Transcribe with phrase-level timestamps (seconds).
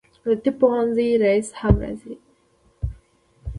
[0.25, 2.15] د طب پوهنځي رییسه هم راځي.